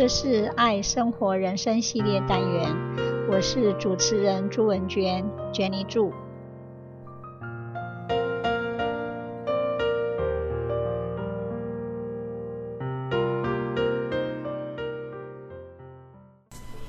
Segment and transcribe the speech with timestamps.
[0.00, 2.74] 这是爱生活人生系列单元，
[3.30, 5.22] 我是主持人朱文娟
[5.52, 6.10] ，Jenny 朱。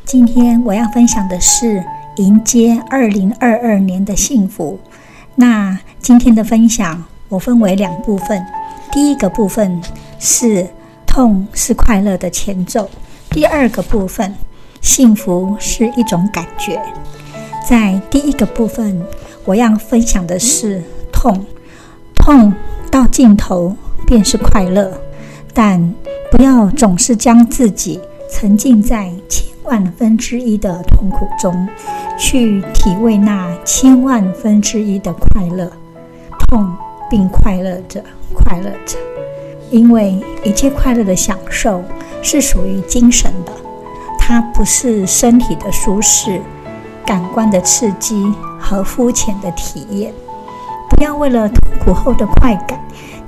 [0.06, 1.84] 今天我要分享的是
[2.16, 4.80] 迎接二零二二年的幸福。
[5.36, 8.42] 那今天的分享我分为两部分，
[8.90, 9.82] 第一个部分
[10.18, 10.66] 是。
[11.14, 12.90] 痛是快乐的前奏。
[13.32, 14.36] 第二个部分，
[14.82, 16.82] 幸福是一种感觉。
[17.66, 19.02] 在第一个部分，
[19.46, 21.46] 我要分享的是痛，
[22.14, 22.54] 痛
[22.92, 23.74] 到尽头
[24.06, 24.92] 便是快乐。
[25.54, 25.94] 但
[26.30, 31.68] 不要总是将自己沉浸在千万分之一的痛苦中，
[32.20, 35.72] 去体味那千万分之一的快乐。
[36.38, 36.76] 痛
[37.10, 38.98] 并快乐着，快乐着。
[39.72, 41.82] 因为一切快乐的享受
[42.22, 43.54] 是属于精神的，
[44.20, 46.42] 它不是身体的舒适、
[47.06, 50.14] 感官的刺激和肤浅的体验。
[50.90, 52.80] 不要为了痛苦后的快感，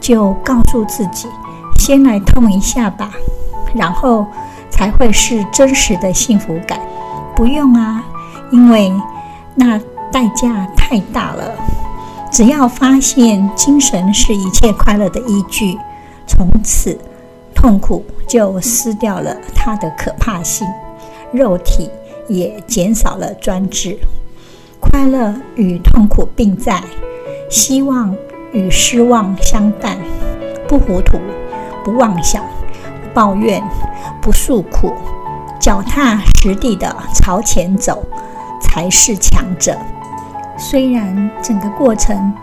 [0.02, 1.28] 就告诉自己
[1.80, 3.12] 先来痛一下吧，
[3.74, 4.28] 然后
[4.70, 6.78] 才会是真实的幸福感。
[7.36, 8.04] 不用啊，
[8.52, 8.94] 因为
[9.56, 9.80] 那
[10.12, 11.52] 代价太大了。
[12.30, 15.78] 只要发现精神是一切快乐的依据。
[16.36, 16.98] 从此，
[17.54, 20.68] 痛苦就失掉了它的可怕性，
[21.32, 21.90] 肉体
[22.28, 23.98] 也减少了专制。
[24.80, 26.82] 快乐与痛苦并在，
[27.50, 28.16] 希望
[28.52, 29.98] 与失望相伴。
[30.68, 31.20] 不糊涂，
[31.84, 33.64] 不妄想，不抱怨，
[34.22, 34.92] 不诉苦，
[35.60, 38.04] 脚踏实地地朝前走，
[38.60, 39.78] 才是强者。
[40.58, 42.34] 虽然整个过程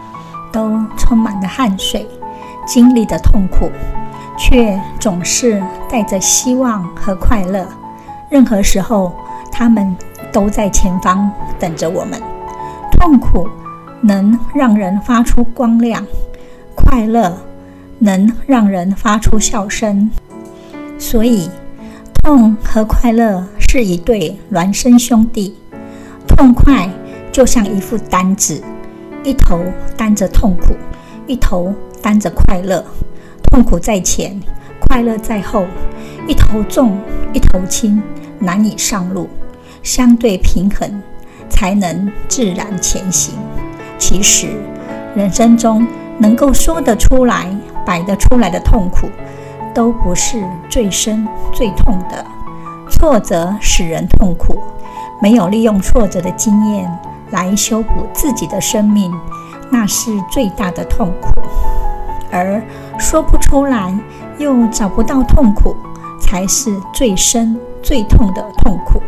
[0.52, 2.08] 都充满了汗水。
[2.70, 3.68] 经历的痛苦，
[4.38, 5.60] 却总是
[5.90, 7.66] 带着希望和快乐。
[8.30, 9.12] 任何时候，
[9.50, 9.96] 他们
[10.30, 12.22] 都在前方等着我们。
[12.92, 13.48] 痛苦
[14.00, 16.06] 能让人发出光亮，
[16.76, 17.36] 快乐
[17.98, 20.08] 能让人发出笑声。
[20.96, 21.50] 所以，
[22.22, 25.56] 痛和快乐是一对孪生兄弟。
[26.28, 26.88] 痛快
[27.32, 28.62] 就像一副担子，
[29.24, 29.60] 一头
[29.96, 30.76] 担着痛苦，
[31.26, 31.74] 一头。
[32.02, 32.84] 担着快乐，
[33.50, 34.40] 痛苦在前，
[34.80, 35.64] 快乐在后，
[36.26, 36.98] 一头重，
[37.32, 38.02] 一头轻，
[38.38, 39.28] 难以上路。
[39.82, 41.02] 相对平衡，
[41.48, 43.34] 才能自然前行。
[43.98, 44.48] 其实，
[45.14, 45.86] 人生中
[46.18, 47.46] 能够说得出来、
[47.86, 49.08] 摆得出来的痛苦，
[49.74, 52.24] 都不是最深、最痛的。
[52.90, 54.58] 挫折使人痛苦，
[55.22, 56.98] 没有利用挫折的经验
[57.30, 59.10] 来修补自己的生命，
[59.70, 61.30] 那是最大的痛苦。
[62.30, 62.62] 而
[62.98, 63.98] 说不出来，
[64.38, 65.74] 又找不到痛苦，
[66.20, 69.02] 才是最深最痛的痛苦。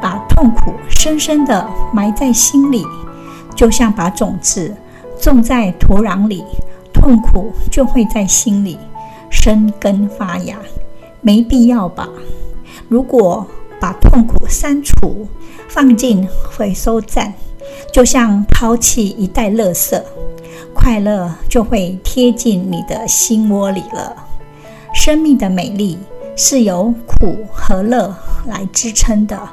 [0.00, 2.84] 把痛苦深深地埋在心里，
[3.54, 4.74] 就像把种子
[5.20, 6.44] 种在土壤里，
[6.92, 8.76] 痛苦就会在心里
[9.30, 10.56] 生根发芽。
[11.20, 12.08] 没必要吧？
[12.88, 13.46] 如果
[13.78, 15.28] 把痛苦删除，
[15.68, 17.32] 放进回收站，
[17.92, 20.02] 就像抛弃一袋垃圾。
[20.82, 24.16] 快乐就会贴近你的心窝里了。
[24.92, 25.96] 生命的美丽
[26.34, 28.12] 是由苦和乐
[28.46, 29.48] 来支撑的。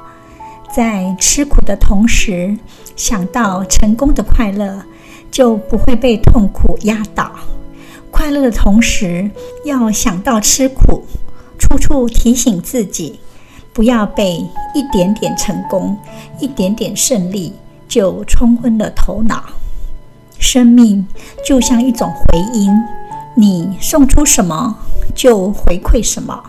[0.73, 2.57] 在吃苦的同时，
[2.95, 4.81] 想到成功的快乐，
[5.29, 7.31] 就不会被痛苦压倒。
[8.09, 9.29] 快乐的同时，
[9.63, 11.03] 要想到吃苦，
[11.59, 13.19] 处处提醒自己，
[13.71, 15.95] 不要被一点点成功、
[16.39, 17.53] 一点点胜利
[17.87, 19.43] 就冲昏了头脑。
[20.39, 21.05] 生命
[21.45, 22.71] 就像一种回音，
[23.35, 24.75] 你送出什么
[25.13, 26.41] 就回馈什么，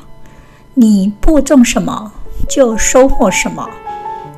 [0.74, 2.12] 你播种什么
[2.48, 3.68] 就收获什么，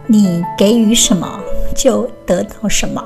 [0.06, 1.38] 你给予什么
[1.76, 3.04] 就得到什么。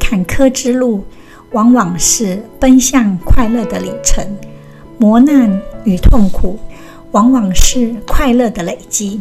[0.00, 1.04] 坎坷之路
[1.52, 4.26] 往往是奔向快乐的里程，
[4.98, 6.58] 磨难与痛苦
[7.12, 9.20] 往往是快乐的累积。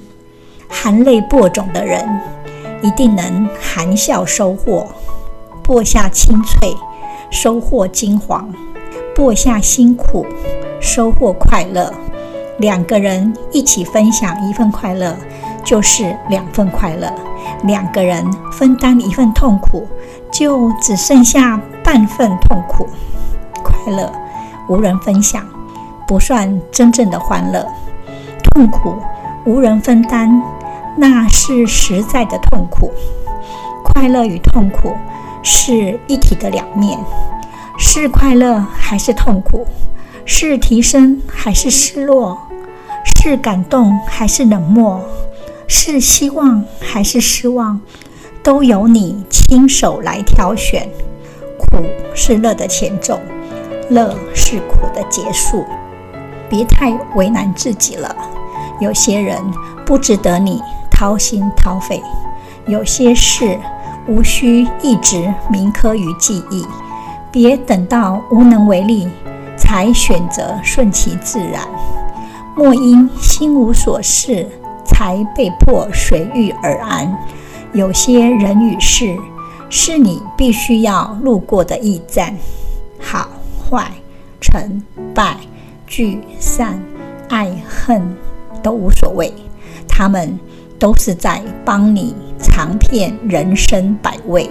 [0.70, 2.04] 含泪播种的人，
[2.82, 4.88] 一定能含笑收获。
[5.64, 6.76] 播下青翠，
[7.32, 8.52] 收获金黄；
[9.16, 10.26] 播下辛苦，
[10.82, 11.92] 收获快乐。
[12.58, 15.16] 两个人一起分享一份快乐，
[15.64, 17.08] 就是两份快乐；
[17.64, 19.88] 两个人分担一份痛苦，
[20.32, 22.86] 就只剩下半份痛苦。
[23.64, 24.12] 快乐
[24.68, 25.48] 无人分享，
[26.06, 27.66] 不算真正的欢乐；
[28.52, 28.98] 痛苦
[29.46, 30.44] 无人分担，
[30.98, 32.92] 那是实在的痛苦。
[33.86, 34.94] 快乐与痛苦。
[35.44, 36.98] 是一体的两面，
[37.78, 39.68] 是快乐还是痛苦？
[40.26, 42.38] 是提升还是失落？
[43.04, 45.02] 是感动还是冷漠，
[45.68, 47.80] 是希望还是失望，
[48.42, 50.90] 都由你亲手来挑选。
[51.58, 51.84] 苦
[52.16, 53.20] 是乐的前奏，
[53.90, 55.66] 乐是苦的结束。
[56.50, 58.16] 别太为难自己了。
[58.80, 59.38] 有些人
[59.86, 62.02] 不值得你掏心掏肺，
[62.68, 63.58] 有些事
[64.08, 66.66] 无需一直铭刻于记忆。
[67.32, 69.08] 别等到无能为力，
[69.58, 71.68] 才选择顺其自然。
[72.56, 74.48] 莫因心无所事，
[74.86, 77.18] 才被迫随遇而安。
[77.74, 79.18] 有些人与事，
[79.68, 82.36] 是你必须要路过的驿站。
[83.00, 83.28] 好
[83.68, 83.92] 坏、
[84.40, 84.84] 成
[85.16, 85.36] 败、
[85.88, 86.80] 聚散、
[87.30, 88.16] 爱恨，
[88.62, 89.34] 都无所谓，
[89.88, 90.40] 他们
[90.78, 94.50] 都是在帮你尝遍人生百味，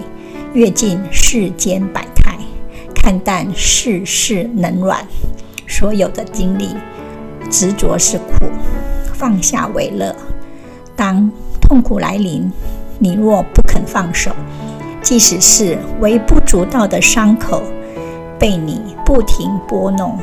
[0.53, 2.37] 阅尽世间百态，
[2.95, 5.05] 看淡世事冷暖。
[5.67, 6.69] 所有的经历，
[7.49, 8.47] 执着是苦，
[9.13, 10.15] 放下为乐。
[10.95, 12.51] 当痛苦来临，
[12.99, 14.31] 你若不肯放手，
[15.01, 17.63] 即使是微不足道的伤口，
[18.37, 20.17] 被你不停拨弄，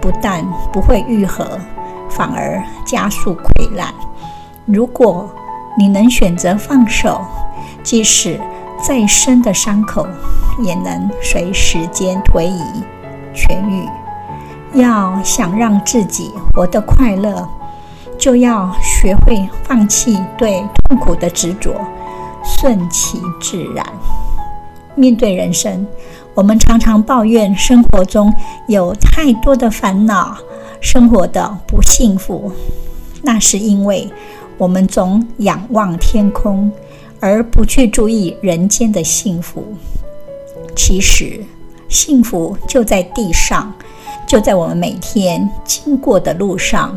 [0.00, 1.58] 不但不会愈合，
[2.08, 3.92] 反而加速溃烂。
[4.64, 5.28] 如果
[5.78, 7.20] 你能选择放手，
[7.82, 8.40] 即使
[8.86, 10.06] 再深的伤口，
[10.62, 12.62] 也能随时间推移
[13.34, 13.88] 痊愈。
[14.78, 17.48] 要想让自己活得快乐，
[18.18, 21.74] 就要学会放弃对痛苦的执着。
[22.44, 23.86] 顺其自然。
[24.96, 25.86] 面对人生，
[26.34, 28.34] 我们常常抱怨生活中
[28.66, 30.36] 有太多的烦恼，
[30.80, 32.50] 生活的不幸福。
[33.22, 34.12] 那是因为
[34.62, 36.70] 我们总仰望天空，
[37.18, 39.64] 而不去注意人间的幸福。
[40.76, 41.40] 其实，
[41.88, 43.74] 幸福就在地上，
[44.24, 46.96] 就在我们每天经过的路上，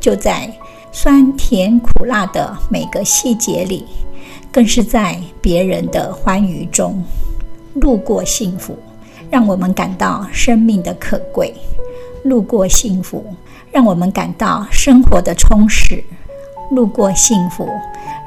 [0.00, 0.50] 就在
[0.90, 3.84] 酸甜苦辣的每个细节里。
[4.50, 7.04] 更是在别人的欢愉中
[7.74, 8.74] 路过幸福，
[9.30, 11.52] 让我们感到生命的可贵；
[12.22, 13.22] 路过幸福，
[13.70, 16.02] 让我们感到生活的充实；
[16.74, 17.68] 路过幸福，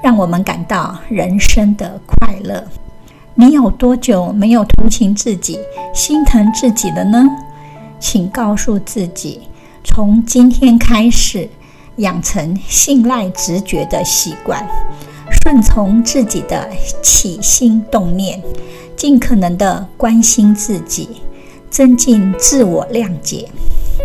[0.01, 2.63] 让我们感到人生的快乐。
[3.33, 5.59] 你有多久没有同情自己、
[5.93, 7.27] 心疼自己了呢？
[7.99, 9.41] 请告诉自己，
[9.83, 11.49] 从今天开始，
[11.97, 14.65] 养成信赖直觉的习惯。
[15.31, 16.69] 顺从自己的
[17.01, 18.41] 起心动念，
[18.95, 21.21] 尽可能的关心自己，
[21.69, 23.49] 增进自我谅解，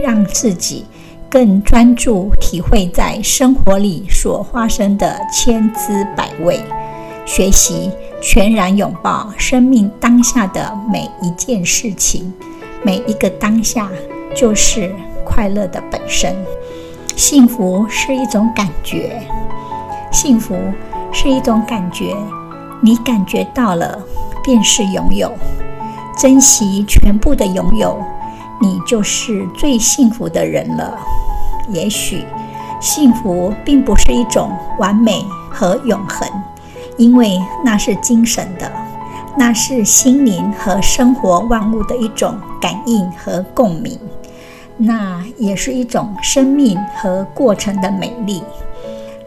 [0.02, 0.86] 让自己
[1.30, 6.60] 更专注体会在生活里所发生的千滋百味，
[7.24, 7.90] 学习
[8.20, 12.32] 全然拥抱生命当下的每一件事情，
[12.82, 13.88] 每一个当下
[14.34, 14.92] 就是
[15.24, 16.34] 快乐的本身。
[17.16, 19.22] 幸福是一种感觉，
[20.10, 20.56] 幸福。
[21.12, 22.14] 是一种感觉，
[22.80, 23.98] 你感觉到了，
[24.44, 25.28] 便是拥有。
[26.16, 28.00] 珍惜全部的拥有，
[28.60, 30.98] 你就是最幸福的人了。
[31.68, 32.24] 也许，
[32.80, 36.28] 幸福并不是一种完美和永恒，
[36.96, 38.70] 因为那是精神的，
[39.36, 43.98] 那是心灵和生活万物的一种感应和共鸣，
[44.76, 48.42] 那也是一种生命和过程的美丽。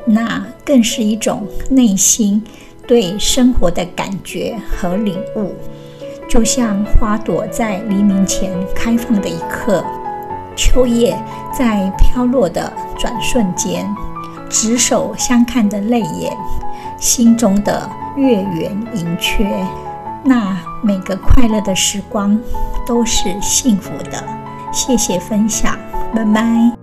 [0.05, 2.43] 那更是一种内心
[2.85, 5.53] 对生活的感觉和领悟，
[6.27, 9.83] 就像花朵在黎明前开放的一刻，
[10.55, 11.17] 秋叶
[11.57, 13.85] 在飘落的转瞬间，
[14.49, 16.35] 执手相看的泪眼，
[16.97, 19.45] 心中的月圆盈缺。
[20.23, 22.39] 那每个快乐的时光
[22.87, 24.23] 都是幸福的。
[24.71, 25.77] 谢谢分享，
[26.15, 26.82] 拜拜。